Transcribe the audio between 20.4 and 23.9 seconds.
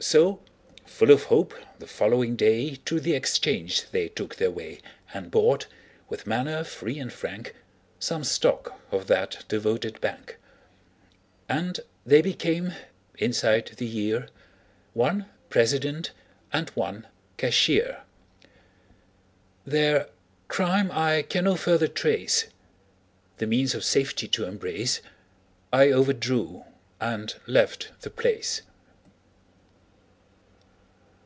crime I can no further trace The means of